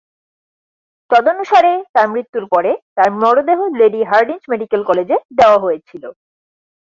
[1.09, 6.03] তদনুসারে, তার মৃত্যুর পরে তার মরদেহ লেডি হার্ডিঞ্জ মেডিকেল কলেজে দেওয়া হয়েছিল।